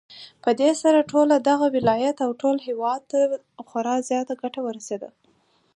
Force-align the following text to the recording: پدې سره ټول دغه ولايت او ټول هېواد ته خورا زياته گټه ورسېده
پدې 0.43 0.69
سره 0.81 0.99
ټول 1.11 1.27
دغه 1.49 1.65
ولايت 1.75 2.17
او 2.25 2.31
ټول 2.41 2.55
هېواد 2.67 3.01
ته 3.11 3.17
خورا 3.69 3.95
زياته 4.09 4.33
گټه 4.41 4.61
ورسېده 4.63 5.09